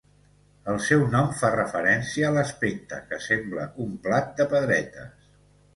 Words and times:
El 0.71 0.79
seu 0.85 1.03
nom 1.15 1.29
fa 1.41 1.51
referència 1.57 2.31
a 2.31 2.33
l'aspecte, 2.39 3.01
que 3.13 3.21
sembla 3.29 3.69
un 3.87 3.95
plat 4.09 4.37
de 4.43 4.51
pedretes. 4.57 5.35